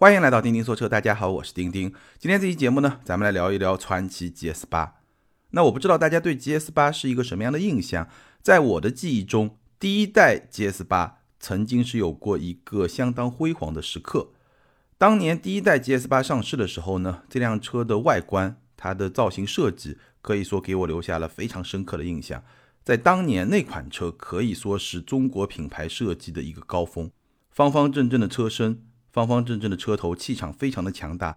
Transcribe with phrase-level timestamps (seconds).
[0.00, 1.92] 欢迎来到钉钉说车，大家好，我是钉钉。
[2.18, 4.94] 今天这期节目呢，咱们来聊一聊传祺 GS 八。
[5.50, 8.08] 那我不知道大家对 GS 八是一个什么样的印象？
[8.40, 14.30] 在我的记忆中，第一代 GS 八曾经是有过一个相当辉煌的时刻。
[14.96, 22.42] 当年第一代 GS 八上市的时候呢，这辆车的外观、它的造型设计，可以说给我留下了非常深刻的印象。
[22.82, 27.10] 在当年那款车可以说是中国品牌设计的一个高峰，
[27.50, 28.86] 方方正正的车身。
[29.12, 31.36] 方方正正的车头，气场非常的强大。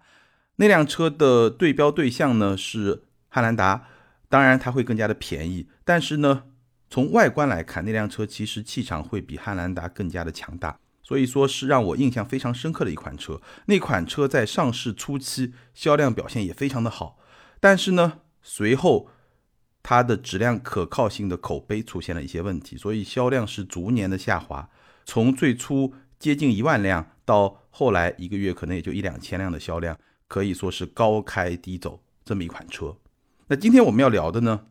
[0.56, 3.88] 那辆车的对标对象呢是汉兰达，
[4.28, 6.44] 当然它会更加的便宜，但是呢，
[6.88, 13.40] 从外观来看，那辆车其实气场会比汉兰达更加的强大，所以说是让我印象非常深刻的一款车。
[13.66, 17.18] 那款车在上市初期销量表现也非常的好，
[17.58, 19.08] 但是呢，随后
[19.82, 24.68] 它的质量可靠性的口碑出现了一些问题，所以销量是逐年的下滑，
[25.04, 27.10] 从最初接近一万辆。
[27.26, 32.96] 到后来一个月可能也就一两千辆的销量，可以说是高开低走这么一款车。
[33.48, 34.66] 那今天我们要聊的呢，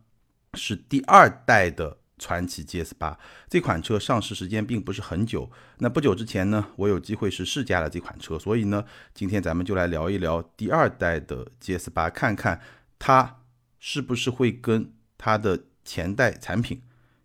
[0.53, 5.51] 是第二代的传祺 GS 八这款车上市时间并不是很久。
[5.79, 12.61] 那不久之前呢，我有机会是试驾了这款车，所以呢，今天咱们就来聊一聊第二代的 GS 八，看看
[12.97, 13.41] 它
[13.79, 16.81] 是不是会跟它的前代产品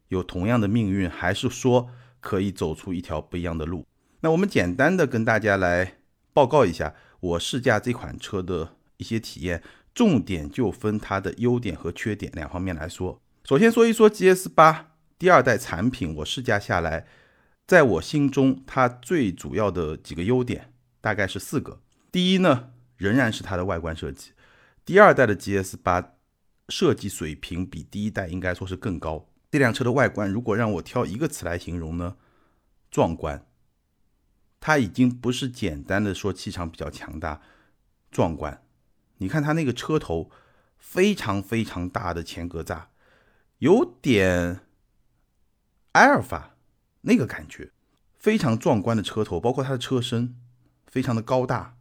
[0.08, 3.86] 有同样的命运，还是说可以走出一条不一样的路。
[4.20, 5.94] 那我们简单的跟大家来
[6.32, 9.62] 报告一下我试驾这款车的一些体验，
[9.94, 13.20] 重点就分它的优点和缺点两方面来说。
[13.44, 17.06] 首先说一说 GS 八第二代产品，我试驾下来，
[17.66, 21.80] 在我心中它最主要的几个优点大概是四个。
[22.10, 24.32] 第一呢，仍然是它的外观设计，
[24.84, 26.14] 第二代的 GS 八
[26.68, 29.28] 设计水平比第一代应该说是更高。
[29.50, 32.16] 这辆车的外观如果让我挑一个词来形容呢，
[32.90, 33.44] 壮观。
[34.60, 37.40] 它已经不是简单的说气场比较强大、
[38.10, 38.62] 壮观。
[39.18, 40.30] 你看它那个车头
[40.78, 42.86] 非常非常大的前格栅，
[43.58, 44.60] 有点
[45.92, 46.56] 埃尔法
[47.02, 47.70] 那个感觉，
[48.16, 50.36] 非常壮观的车头，包括它的车身
[50.86, 51.76] 非常的高大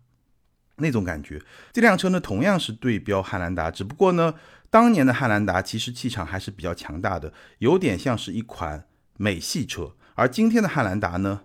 [0.77, 1.41] 那种感觉。
[1.73, 4.35] 这辆车呢同样是对标汉兰达，只不过呢
[4.69, 8.87] 当年的汉兰达其实气场还是比较强大的，有点像是一款
[9.17, 11.43] 美系车，而今天的汉兰达呢。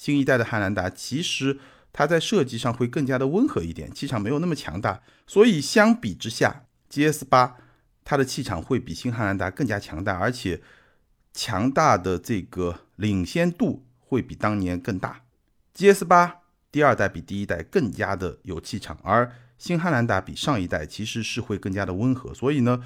[0.00, 1.58] 新一代的汉兰达其实
[1.92, 7.58] 它在设计上会更加的温和一点，气场没有那么强大，所以相比之下，GS 八
[8.02, 10.62] 它的气场会比新汉兰达更加强大，而且
[11.34, 15.20] 强大的这个领先度会比当年更大。
[15.76, 16.38] GS 八
[16.72, 22.32] 第二代比第一代更加的有气场，而新汉兰达比上一代其实是会更加的温和。
[22.32, 22.82] 所以呢，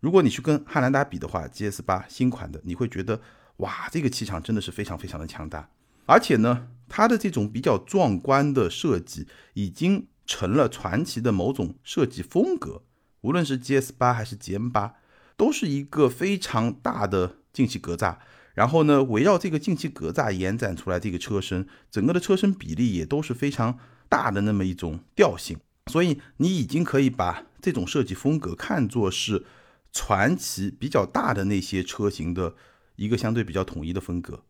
[0.00, 3.20] 如果你去跟汉兰达比的话，GS 八新款的你会觉得
[3.58, 5.68] 哇，这个气场真的是非常非常的强大。
[6.06, 12.82] 而且呢，它的这种比较壮观的设计已经成了传奇的某种设计风格。
[13.22, 14.94] 无论是 GS 八还是 GM 八，
[15.36, 18.18] 都是一个非常大的进气格栅。
[18.52, 23.78] 然后呢，围绕这个进气格栅延展出来这个车身，整个的车身比例也都是非常
[24.08, 25.58] 大的那么一种调性。
[25.90, 29.44] 所以你已经可以把这种设计风格看作是
[29.92, 32.54] 传奇比较大的那些车型的
[32.96, 34.44] 一个相对比较统一的风格。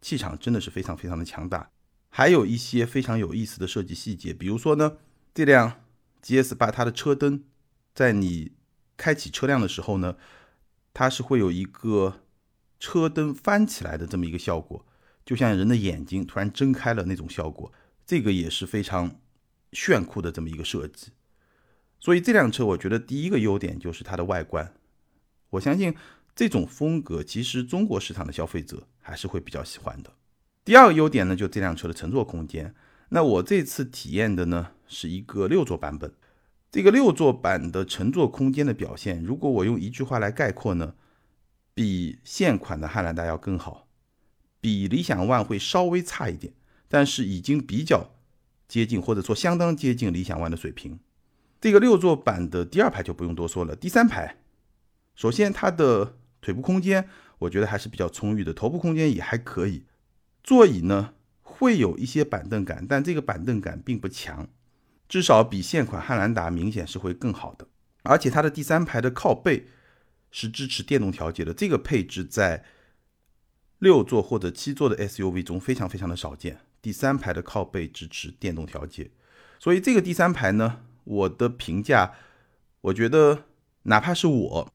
[0.00, 1.70] 气场真的是非常非常的强大，
[2.08, 4.98] 还有一些非常有意思的设计细节，比如说呢，
[5.34, 5.84] 这辆
[6.22, 7.42] GS 八它的车灯，
[7.94, 8.52] 在你
[8.96, 10.16] 开启车辆的时候呢，
[10.94, 12.20] 它是会有一个
[12.78, 14.86] 车灯翻起来的这么一个效果，
[15.24, 17.72] 就像人的眼睛突然睁开了那种效果，
[18.06, 19.20] 这个也是非常
[19.72, 21.08] 炫酷的这么一个设计。
[21.98, 24.72] 所以这辆车我觉得第一个优点就是它的外观，
[25.50, 25.94] 我相信。
[26.36, 30.12] 这种风格其实中国市场的消费者还是会比较喜欢的。
[30.64, 32.74] 第二个优点呢，就这辆车的乘坐空间。
[33.08, 36.12] 那我这次体验的呢是一个六座版本，
[36.70, 40.92] 这个六座版的乘坐空间的表现，如果我用一句话来概括呢，
[41.72, 43.88] 比现款的汉兰达要更好，
[44.60, 46.52] 比理想 ONE 会稍微差一点，
[46.86, 48.10] 但是已经比较
[48.68, 51.00] 接近或者说相当接近理想 ONE 的水平。
[51.58, 54.36] 这个六座版的第二排就不用多说了，第三排，
[55.14, 57.08] 首先它的腿部空间
[57.38, 59.84] 我觉得还是比较充裕的，头部空间也还可以。
[60.42, 64.48] 座椅呢会有一些板凳感，但这个板凳感并不强，
[65.08, 67.66] 至少比现款汉兰达明显是会更好的。
[68.02, 69.66] 而且它的第三排的靠背
[70.30, 72.64] 是支持电动调节的，这个配置在
[73.78, 76.60] 六座或者七座的 SUV 中非常非常的少见。
[76.80, 79.10] 第三排的靠背支持电动调节，
[79.58, 82.14] 所以这个第三排呢，我的评价，
[82.80, 83.44] 我觉得
[83.82, 84.72] 哪怕是我。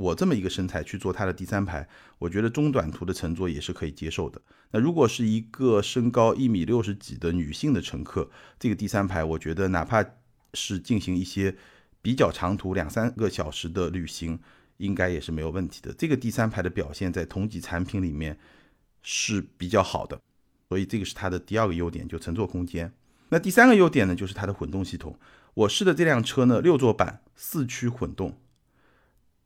[0.00, 1.86] 我这么一个身材去做它的第三排，
[2.18, 4.40] 我觉得中短途的乘坐也是可以接受的。
[4.70, 10.02] 那如果是一个身高一米六十几的女性的乘客，这个第三排，我觉得哪怕
[10.54, 11.54] 是进行一些
[12.00, 14.40] 比较长途两三个小时的旅行，
[14.78, 15.92] 应该也是没有问题的。
[15.92, 18.38] 这个第三排的表现在同级产品里面
[19.02, 20.18] 是比较好的，
[20.70, 22.90] 所以这个是它的第二个优点，就乘坐空间。
[23.28, 25.18] 那第三个优点呢，就是它的混动系统。
[25.52, 28.38] 我试的这辆车呢，六座版四驱混动。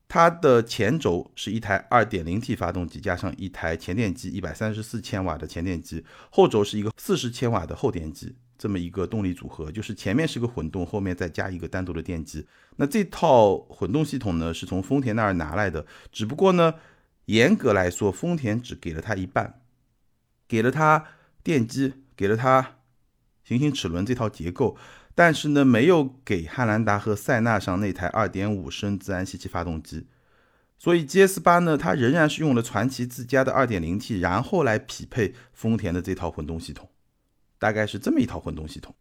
[0.07, 12.47] 它的前轴是一台 2.0T 发动机，加上一台前电机134千瓦的前电机，后轴是一个40千瓦的后电机，这么一个动力组合，就是前面是个混动，后面再加一个单独的电机。
[12.77, 16.75] 那这套混动系统呢，是从丰田那儿拿来的，只不过呢，
[17.25, 19.63] 严格来说，丰田只给了它一半，
[20.47, 21.05] 给了它
[21.43, 22.77] 电机，给了它
[23.43, 24.77] 行星齿轮这套结构。
[25.15, 30.07] 但是呢，没有给汉兰达和塞纳上那台2.5升自然吸气发动机，
[30.77, 36.89] 所以 GS 八呢，它仍然是用了传祺自家的 2.0T，然后来匹配丰田的这套混动系统，
[37.61, 38.95] 大概是这么一套混动系统。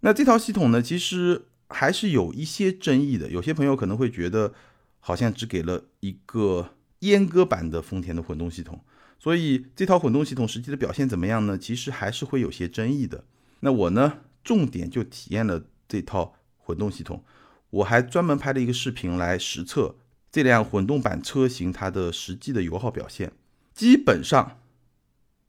[0.00, 4.54] 那这套系统呢，其实还是有一些争议的，有些朋友可能会觉得，
[5.00, 8.82] 好像只给了一个阉割版的丰田的混动系统，
[9.18, 11.58] 所以这套混动系统实际的表现怎么样呢？
[11.58, 13.24] 其实还是会有些争议的。
[13.60, 14.20] 那我呢？
[14.48, 17.22] 重点就体验了这套混动系统，
[17.68, 19.96] 我还专门拍了一个视频来实测
[20.32, 23.30] 这辆混动版车型它的实际的油耗表现。
[23.74, 24.58] 基本上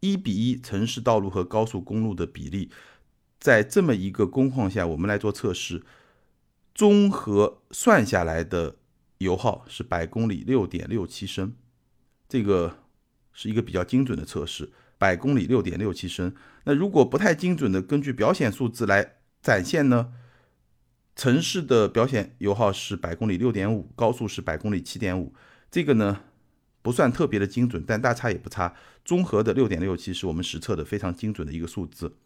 [0.02, 2.70] 一比一城市道路和高速公路的比例，
[3.40, 5.86] 在这么一个工况下，我们来做测试，
[6.76, 8.76] 综合算下来的
[9.20, 11.54] 油耗是百公里六点六七升，
[12.28, 12.80] 这个
[13.32, 14.74] 是一个比较精准的测试。
[15.00, 16.36] 百公里六点六七升，
[16.66, 20.12] 那如果不太精准的根据表显数字来展现呢？
[21.16, 25.34] 城市的表显油耗是百公里六点五，高速是百公里七点五，
[25.72, 26.22] 这个呢
[26.82, 28.76] 不算特别的精准，但大差也不差。
[29.04, 32.18] 综合的六点六七是我们实测的非常精准的一个数字。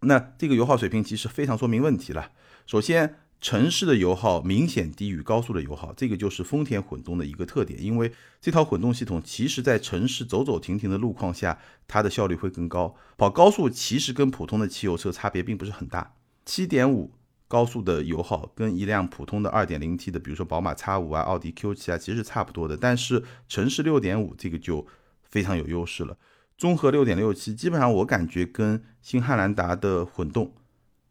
[0.00, 2.30] 那这个油耗水平其实非常说明问题了。
[2.66, 3.23] 首先。
[3.44, 7.78] 城市的油耗明显低于高速的油耗，这个就是丰田混动的一个特点。
[7.78, 8.10] 因为
[8.40, 12.96] 这套混动系统，其实在城市走走停停的路况下，它的效率会更高。
[13.18, 16.14] 跑高速其实跟普通的汽油车差别并不是很大。
[16.46, 17.12] 七点五
[17.46, 22.74] 高速的油耗跟一辆普通的二点零 T 的，比如说宝马 X 五啊、奥迪 Q 七啊，其实差不多的。
[22.74, 24.86] 但是城市六点五这个就
[25.22, 26.16] 非常有优势了。
[26.56, 30.54] 综合六点六七，基本上我感觉跟新汉兰达的混动。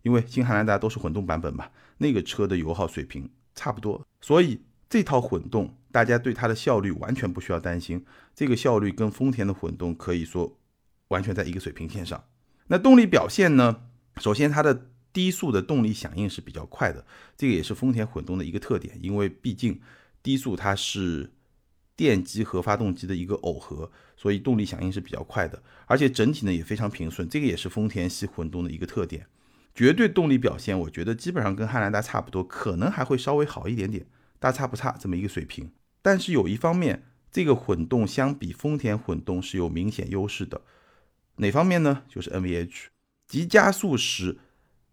[0.04, 8.06] 因为新汉兰达都是混动版本嘛，那个车的油耗水平差不多，所以这套混动大家对它的效率完全不需要担心，
[8.36, 10.58] 这个效率跟丰田的混动可以说
[11.08, 12.24] 完全在一个水平线上。
[12.68, 13.82] 那动力表现呢？
[14.18, 19.80] 首先它的低速的动力响应是比较快的，这个也是丰田混动的一个特点，因为毕竟
[20.22, 21.32] 低速它是
[21.96, 29.26] 电机和发动机的一个耦合，所以动力响应是比较快的，而且整体呢也非常平顺，这个也是丰田系混动的一个特点。
[29.76, 34.06] 绝对动力表现，我觉得基本上跟汉兰达差不多，可能还会稍微好一点点，
[34.40, 35.72] 大差不差这么一个水平。
[36.02, 40.62] 但是有一方面，这个混动相比丰田混动是有明显优势的，
[41.38, 42.04] 哪方面呢？
[42.08, 42.88] 就是 NVH，
[43.28, 44.38] 急加速时，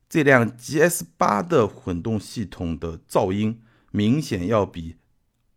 [0.08, 3.60] 这辆 GS 八的混动系统的噪音
[3.90, 4.96] 明显要比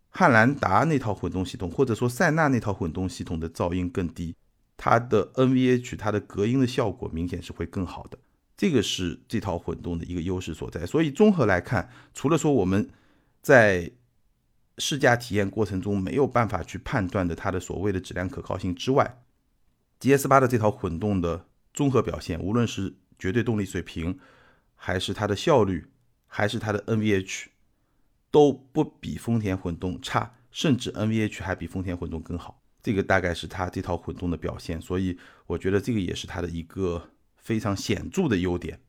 [0.10, 4.36] 汉兰达那套混动系统，或者说塞纳那套混动系统的噪音更低，
[4.76, 8.18] 它的 NVH 它的隔音的效果明显是会更好的。
[8.56, 12.88] 这个是这套混动的一个优势所在，所以综合来看，除了说我们
[13.42, 13.92] 在
[14.78, 19.24] 试驾体验过程中没有办法去判断的它的所谓的质量可靠性之外
[20.00, 24.20] ，GS 八的这套混动的综合表现，无论是绝对动力水平，
[24.76, 25.88] 还是它的效率，
[26.28, 27.46] 还是它的 NVH，
[28.30, 32.62] 都不比丰田混动差，甚至 NVH 还比丰田混动更好。
[32.84, 37.10] 这个大概是它这套混动的表现，所以我觉得这个也是它的一个。
[37.44, 38.80] 非常显著的优点。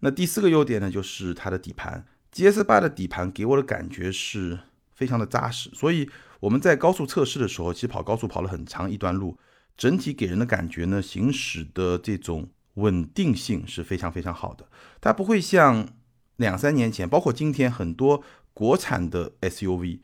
[0.00, 2.06] 那第四个优点呢，就是它的底盘。
[2.32, 4.58] GS 八的底盘给我的感觉是
[4.94, 6.08] 非常的扎实，所以
[6.40, 9.38] 我们在高速测试的时候，其实跑高速跑了很长一段路，
[9.76, 14.68] 整体给人的感觉呢，行驶的这种稳定性是非常非常好的。
[15.00, 15.88] 它不会像
[16.36, 18.22] 两三年前，包括今天很多
[18.52, 20.00] 国产的 SUV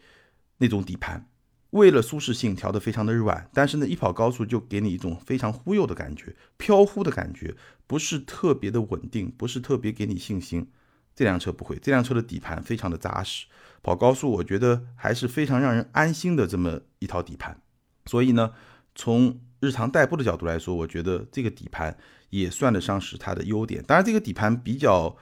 [0.58, 1.28] 那种底盘。
[1.72, 7.54] 为了舒适性调得非常的软，但是呢，一跑高速就给你一种非常忽悠的感觉，飘忽的感觉，
[7.86, 10.70] 不是特别的稳定，不是特别给你信心。
[11.14, 13.46] 这辆车不会，这辆车的底盘非常的扎实，
[13.82, 17.58] 跑高速我觉得还是非常让人安心的这么一套底盘。
[18.06, 18.52] 所以呢，
[18.94, 21.96] 从日常代步的角度来说，我觉得这个底盘
[22.28, 23.82] 也算得上是它的优点。
[23.84, 25.16] 当然，这个底盘比较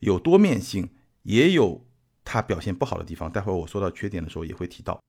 [0.00, 0.88] 有多面性，
[1.22, 1.86] 也有
[2.24, 3.30] 它表现不好的地方。
[3.30, 5.00] 待会儿我说到缺点的时候也会提到。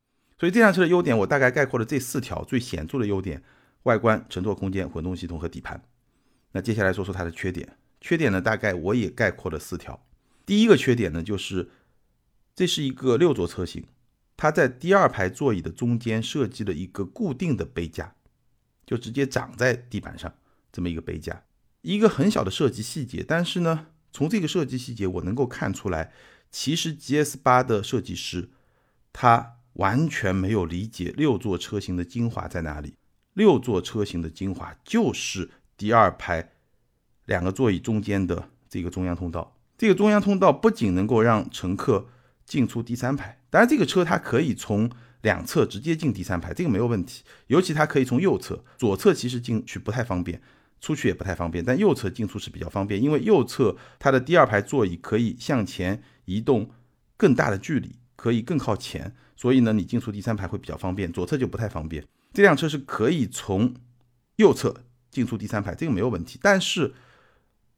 [0.46, 3.42] 所以这辆车的优点我大概概括了这四条最显著的优点：
[3.82, 5.84] 外观、乘坐空间、混动系统和底盘。
[6.52, 7.80] 那接下来说说它的缺点。
[8.00, 10.06] 缺点呢，大概我也概括了四条。
[10.46, 11.72] 第一个缺点呢，就是
[12.56, 13.88] 这是一个六座车型，
[14.38, 18.14] 它在第二排座椅的中间设计了一个固定的杯架，
[18.86, 20.32] 就直接长在地板上
[20.72, 21.42] 这么一个杯架，
[21.82, 23.26] 一个很小的设计细节。
[23.28, 26.14] 但是呢，从这个设计细节我能够看出来，
[26.52, 28.52] 其实 GS 八的设计师
[29.12, 32.96] 他完全没有理解六座车型的精华在哪里。
[33.34, 36.52] 六座车型的精华就是第二排。
[37.26, 42.08] 两个座椅中间的这个中央通道，这个中央通道不仅能够让乘客
[42.46, 44.88] 进出第三排，当然这个车它可以从
[45.24, 47.24] 两侧直接进第三排，这个没有问题。
[47.48, 50.40] 尤其它可以从右侧，左侧其实进去不太方便，
[50.80, 56.70] 出去也不太方便，但右侧进出是比较方便，因为右侧它的第二排座椅可以向前移动
[57.18, 62.06] 更大的距离，可以更靠前，所以呢你进出第三排会比较方便，左侧就不太方便。
[62.34, 63.74] 这辆车是可以从
[64.36, 66.94] 右侧进出第三排，这个没有问题，但是。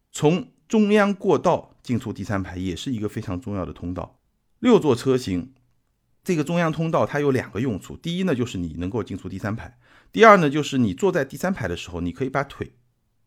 [0.09, 4.17] 从中央过道进出第三排也是一个非常重要的通道。
[4.57, 5.53] 六座车型，
[6.23, 7.95] 这个中央通道它有两个用处。
[7.95, 9.77] 第一呢，就是你能够进出第三排；
[10.11, 12.71] 第二呢，就是你坐在第三排的时候，你可以把腿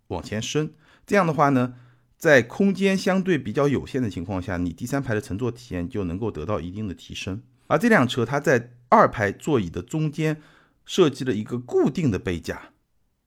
[0.08, 0.74] 往前伸。
[1.06, 1.74] 这样的话呢，
[2.20, 7.42] 在空间相对比较有限的情况下，你第三排的乘坐体验就能够得到一定的提升。
[7.66, 10.40] 而这辆车它在二排座椅的中间
[10.84, 12.72] 设计了一个固定的杯架，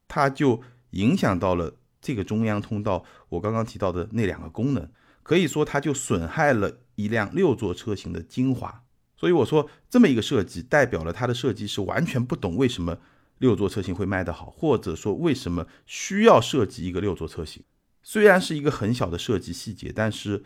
[0.08, 1.76] 它就影响到了。
[2.06, 4.92] 这个中央通道，我刚刚提到的那两个功能，
[5.24, 8.84] 可以说它就损害了一辆六座车型的精华。
[9.16, 12.98] 所以我说，这么一个设计，代表了它的设计是完全不懂为什么
[13.38, 17.64] 六座车型会卖得好，或者说为什么需要设计一个六座车型。
[18.04, 20.44] 虽然是一个很小的设计细节，但是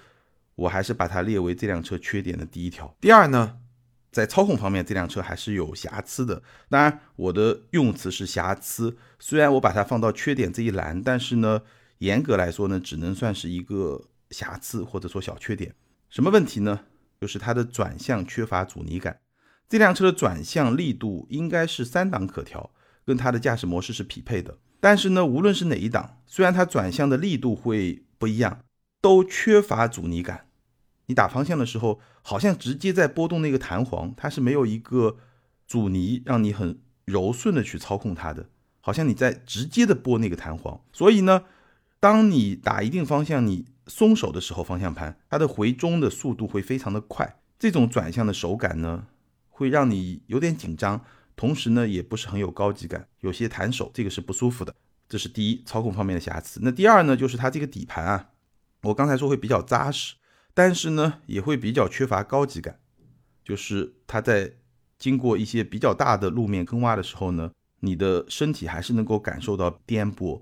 [0.56, 2.96] 我还是把它列为这辆车缺点的第一条。
[3.02, 3.58] 第二呢？
[4.10, 6.42] 在操控方面，这辆车还是有瑕疵的。
[6.70, 8.98] 当然，我的用词是瑕疵。
[9.20, 11.62] 虽然我把它放到缺点这一栏，但是呢，
[12.00, 15.76] 严格来说呢，只能算是一个瑕疵或者说小缺点。
[16.10, 16.80] 什么问题呢？
[17.20, 19.20] 就是它的转向缺乏阻尼感。
[19.70, 22.72] 这辆车的转向力度应该是三档可调，
[23.06, 24.58] 跟它的驾驶模式是匹配的。
[24.80, 28.60] 但是呢，无论是哪一档，虽然它转向的力度会不一样，
[29.02, 30.46] 都缺乏阻尼感。
[31.08, 35.18] 你打方向的时候，好像直接在拨动那个弹簧，它是没有一个
[35.66, 38.50] 阻尼让你很柔顺的去操控它的，
[38.82, 40.82] 好像你在直接的拨那个弹簧。
[40.92, 41.44] 所以呢，
[42.00, 49.08] 当你打一定方向，你松手的时候，方向盘它的回中的速度会非常的快，这种转向的手感呢，
[49.50, 51.02] 会让你有点紧张，
[51.38, 54.76] 同时呢，也不是很有高级感，有些弹手，这个是不舒服的。
[55.08, 56.60] 这是第一，操控方面的瑕疵。
[56.64, 58.32] 那第二呢，就是它这个底盘啊，
[58.82, 60.16] 我刚才说会比较扎实。
[60.54, 62.80] 但是呢，也会比较缺乏高级感，
[63.44, 64.54] 就是它在
[64.98, 67.52] 经过一些比较大的路面坑洼的时候呢，
[67.82, 70.42] 你的身体还是能够感受到颠簸，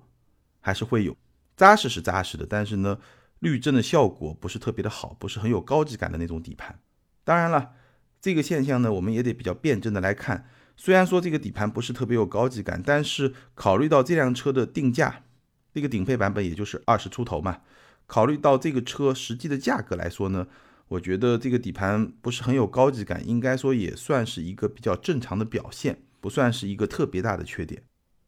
[0.62, 1.16] 还是会有
[1.58, 2.98] 扎实是扎实的，但是呢，
[3.40, 6.80] 滤震的效果不是特别的好，不是很有高级感的那种底盘。
[7.26, 7.74] 当然了，
[8.22, 10.48] 这个现象呢，我们也得比较辩证的来看。
[10.78, 15.24] 虽然说这个底盘不是特别有高级感，但是考虑到这辆车的定价，
[15.74, 17.62] 这个顶配版本也就是二十出头嘛。
[18.08, 20.48] 考虑到这个车实际的价格来说呢，
[20.90, 27.82] 我觉得这个底盘不是很有高级感，应该说也算是一个比较正常的表现，不算是一个特别大的缺点。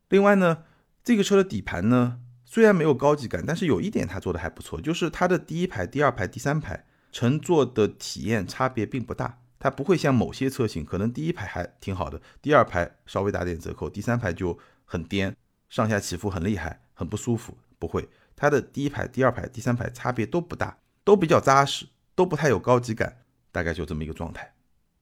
[0.10, 0.64] 另外呢，
[1.04, 15.36] 这个车的底盘呢虽然没有高级感，但是有一点它做的还不错，就是它的第一排、第二排、第三排乘坐的体验差别并不大，它不会像某些车型，可能第一排还挺好的，第二排稍微打点折扣，第三排就很颠，
[15.70, 18.08] 上下起伏很厉害，很不舒服，不会。
[18.36, 23.18] 它的第一排、第二排、第三排差别都不大，都比较扎实，都不太有高级感，
[23.52, 24.54] 大概就这么一个状态。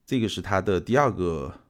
[0.06, 1.62] 这个是它的第二个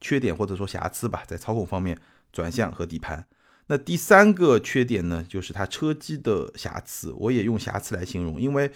[0.00, 1.98] 缺点或者说瑕疵吧，在操控方面，
[2.30, 3.26] 转向和底盘。
[3.68, 8.70] 那第三个缺点呢，就是它车机的瑕疵，我也用瑕疵来形容，因为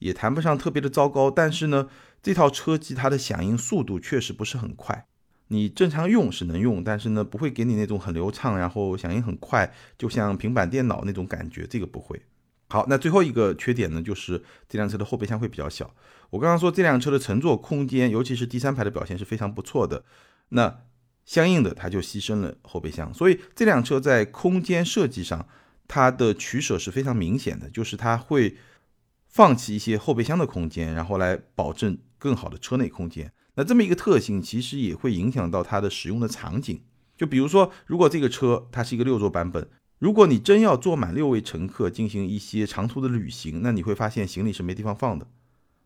[0.00, 1.88] 也谈不上特别的糟糕，但是呢，
[2.24, 5.06] 这套车机它的响应速度确实不是很快。
[5.48, 12.22] 你正常用是能用，但是呢，不会给你那种很流畅，然后响应很快，就像平板电脑那种感觉，这个不会。
[12.70, 15.94] 好，那最后一个缺点呢，就是这辆车的后备箱会比较小。
[16.30, 20.02] 我刚刚说这辆车的乘坐空间，尤其是第三排的表现是非常不错的，
[20.48, 20.80] 那
[21.26, 23.12] 相应的它就牺牲了后备箱。
[23.12, 25.46] 所以这辆车在空间设计上，
[25.86, 28.56] 它的取舍是非常明显的，就是它会
[29.34, 33.32] 放弃一些后备箱的空间，然后来保证更好的车内空间。
[33.56, 36.80] 那这么一个特性，其实也会影响到它的使用的场景。
[37.16, 45.26] 就比如说，如果这个车它是一个六座版本，如果你真要坐满六位乘客进行一些长途的旅行，那你会发现行李是没地方放的。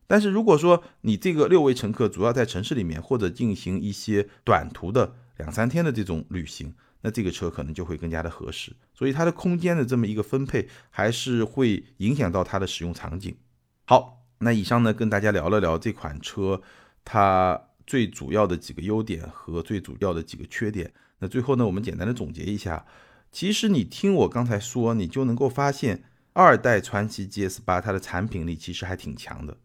[0.05, 8.75] 但是如果说你这个六位乘客主要在城市里面或者进行一些短途的两三天的这种旅行，那这个车可能就会更加的合适。
[8.93, 13.37] 所以它的空间的这么一个分配，还是会影响到它的使用场景。
[13.85, 16.61] 好，那以上呢跟大家聊了聊这款车
[17.03, 20.93] 它最主要的几个优点和最主要的几个缺点。
[21.19, 22.85] 那最后呢，我们简单的总结一下，
[23.31, 26.03] 其实你听我刚才说，你就能够发现
[26.33, 29.57] 二代传祺 GS 八它的产品力其实还挺强的。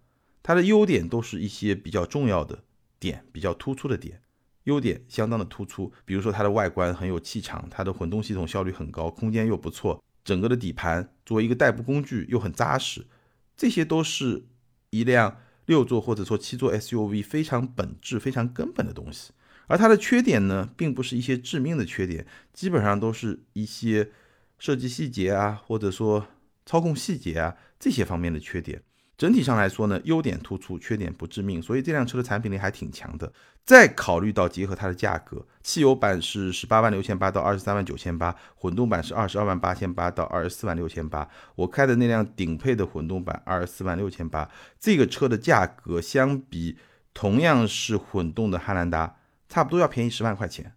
[0.42, 2.64] 它的优点都是一些比较重要的
[2.98, 4.20] 点，比较突出的点，
[4.64, 5.92] 优点相当的突出。
[6.04, 13.06] 比如说它的外观很有气场，它的混动系统效率很高，空间又不错，整个的底盘作为一个代步工具又很扎实，
[13.56, 14.46] 这些都是
[14.90, 19.32] 一辆六座或者说七座 SUV 非常本质、非常根本的东西。
[19.66, 24.10] 而它的缺点呢，并不是一些致命的缺点，基本上都是一些
[24.58, 26.26] 设计细节啊，或者说
[26.66, 28.82] 操控细节啊这些方面的缺点。
[29.16, 33.32] 整体上来说呢，优点突出，缺点不致命，所以这辆车的产品力还挺强的。
[33.64, 41.26] 再考虑到结合它的价格，汽油版是十八万六千八到二十三万九千八，混动版是二十二万八千八到二十四万六千八。
[41.54, 46.76] 我开的那辆顶配的混动版二十四万六千八，这个车的价格相比
[47.14, 49.16] 同样是混动的汉兰达，
[49.48, 50.74] 差不多要便宜十万块钱。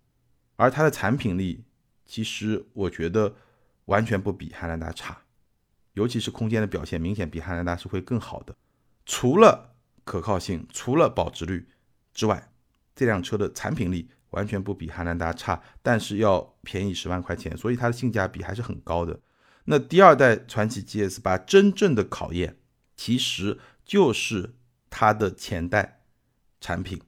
[0.56, 1.66] 而它的产品力，
[2.06, 3.36] 其实我觉得
[3.86, 5.18] 完全不比汉兰达差。
[5.98, 8.56] 尤其是空间的表现明显比汉兰达是会更好的，
[9.04, 11.68] 除了可靠性、除了保值率
[12.14, 12.52] 之外，
[12.96, 19.20] 这辆车的产品力完全不比汉兰达差，但是要便宜十万块钱，所以它的性价比还是很高的。
[19.66, 22.58] 那第二代传祺 GS 八真正的考验，
[22.96, 24.54] 其实就是
[24.92, 26.02] 它的前代
[26.62, 27.02] 产品，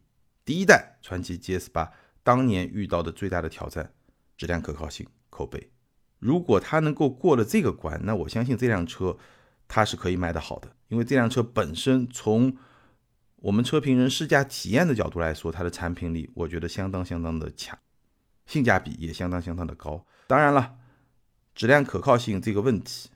[0.44, 1.92] 第一代传祺 GS 八
[2.24, 3.94] 当年遇到的最大的挑战，
[4.36, 5.70] 质量可靠性、口碑。
[6.20, 9.18] 如果它能够过了这个关，那我相信这辆车
[9.68, 12.56] 它是可以卖得好的，因为这辆车本身从
[13.38, 17.80] 我们车评人试驾体验的角度来说，它的产品力我觉得相当相当的强，
[18.46, 20.06] 性价比也相当相当的高。
[20.28, 20.76] 当然了，
[21.56, 23.10] 质量可靠性这个问题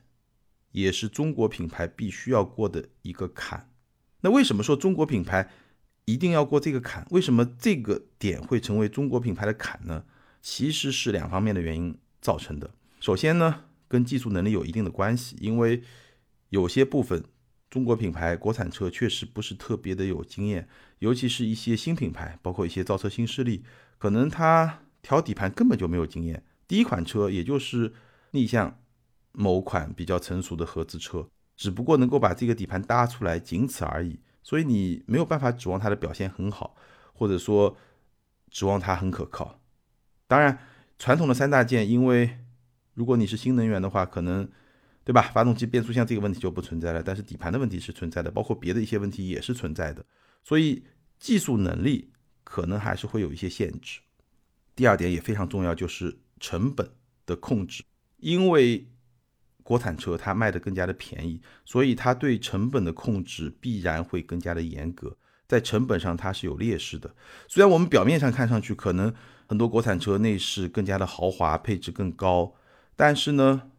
[0.72, 3.68] 也是中国品牌必须要过的一个坎。
[4.22, 5.50] 那为什么说中国品牌
[6.06, 7.06] 一定要过这个坎？
[7.10, 10.04] 为什么这个点会成为中国品牌的坎呢？
[10.40, 12.70] 其实是两方面的原因造成的。
[13.04, 15.82] 首先呢，跟技术能力有一定的关系，因为
[16.48, 17.22] 有些部分
[17.68, 20.66] 中国品牌国产车确实不是特别的有经验，
[21.00, 23.62] 尤其是一些新品牌，包括一些造车新势力，
[23.98, 26.42] 可能它调底盘根本就没有经验。
[26.66, 27.92] 第一款车也就是
[28.30, 28.80] 逆向
[29.32, 34.18] 某款比较成熟的合资车，只不过能够把这个底盘搭出来，仅此而已。
[34.42, 36.74] 所以你没有办法指望它的表现很好，
[37.12, 37.76] 或者说
[38.48, 39.60] 指望它很可靠。
[40.26, 40.58] 当然，
[40.98, 42.38] 传统的三大件因为
[42.94, 44.48] 如果你是新能源的话，可能，
[45.04, 45.20] 对吧？
[45.34, 50.04] 发动机、变速箱这个问题就不存在了，但是底盘的问题是存在的，包括别的一些问题也是存在的，
[50.42, 50.84] 所以
[51.18, 52.10] 技术能力
[52.44, 54.00] 可能还是会有一些限制。
[54.76, 56.88] 第二点也非常重要，就是成本
[57.26, 57.84] 的控制，
[58.18, 58.88] 因为
[59.62, 67.14] 国产车它卖的更加的便宜，所以它对成本的控制必然会更加的严格，在成本上它是有劣势的。
[67.48, 69.14] 虽然我们表面上看上去可能
[69.46, 72.54] 很多国产车内饰更加的豪华，配置更高。
[72.96, 73.70] 但是呢，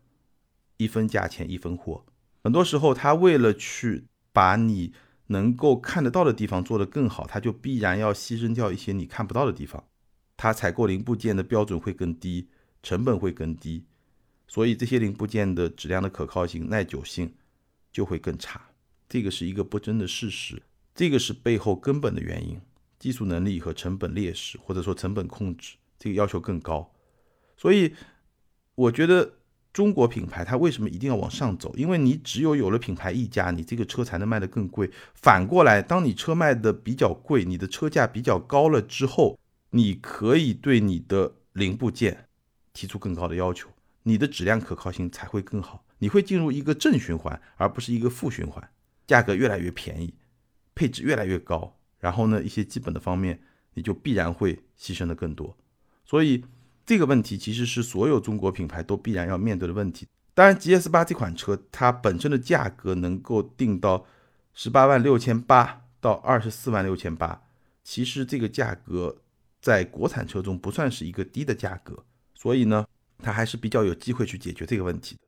[0.77, 2.05] 一分价钱一分货，
[2.43, 4.93] 很多时候他为了去把你
[5.27, 9.85] 能够看得到的地方做得更好，他就必然要牺牲掉一些你看不到的地方，
[10.35, 12.49] 他采购零部件的标准会更低，
[12.83, 13.85] 成本会更低，
[14.47, 17.33] 所以这些零部件的质量的可靠性、耐久性
[17.91, 18.69] 就会更差，
[19.07, 20.61] 这个是一个不争的事实，
[20.93, 22.59] 这个是背后根本的原因，
[22.99, 26.91] 技术能力和成本劣势，或者说成本控制这个要求更高，
[27.55, 27.93] 所以。
[28.75, 29.33] 我觉得
[29.71, 31.73] 中国品牌它为什么一定要往上走？
[31.75, 34.91] 因为你只有有了品牌溢价，你这个车才能卖得更贵。
[35.13, 39.39] 反过来，当你车卖的比较贵，你的车价比较高了之后，
[39.71, 42.27] 你可以对你的零部件
[42.73, 43.69] 提出更高的要求，
[44.03, 45.85] 你的质量可靠性才会更好。
[45.99, 48.69] 你会进入一个正循环，而不是一个负循环。
[49.07, 50.13] 价格越来越便宜，
[50.73, 53.41] 配置越来越高，然后呢，一些基本的方面
[53.73, 55.57] 你就必然会牺牲的更多。
[56.05, 56.43] 所以。
[56.85, 60.07] 这个问题其实是所有中国品牌都必然要面对的问题。
[60.33, 64.05] 当然，GS 八这款车它本身的价格能够定到
[64.53, 67.41] 十八万六千八到二十四万六千八，
[67.83, 69.21] 其实这个价格
[69.61, 72.85] 在国产车中不算是一个低的价格，所以呢，
[73.19, 75.21] 它还是比较有机会去解决这个问题的。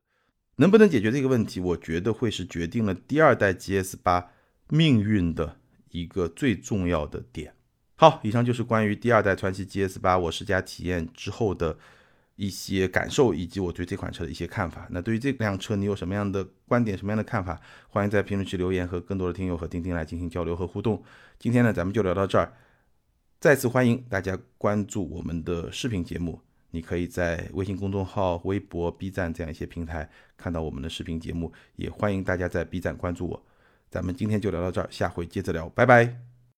[0.58, 4.32] 能不能解决这个问题，我觉得会是决定了第二代 GS 八
[4.70, 5.58] 命运的
[5.91, 7.54] 一个最重要的点。
[7.99, 11.75] 好，以上就是关于第二代传祺 GS 八我试驾体验之后的
[12.36, 14.88] 一些感受，以及我对这款车的一些看法。
[14.91, 17.60] 那对于这辆车，你有什么样的观点、什么样的看法？
[17.89, 21.03] 欢迎在评论区留言，和更多的听友和钉钉来进行交流和互动。
[21.39, 22.53] 今天呢，咱们就聊到这儿。
[23.39, 30.07] 再次欢迎大家关注我们的视频节目，你可以在微信公众号、微博、B 站这样一些平台
[30.38, 33.43] 看到我们的视频节目，也欢迎大家在 B 站关注我。
[33.89, 36.26] 咱们今天就聊到这儿，下回接着聊，拜拜。